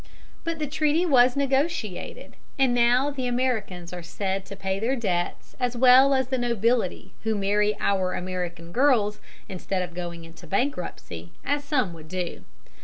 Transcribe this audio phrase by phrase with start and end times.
[0.43, 5.55] But the treaty was negotiated, and now the Americans are said to pay their debts
[5.59, 11.33] as well as the nobility who marry our American girls instead of going into bankruptcy,
[11.45, 12.43] as some would do.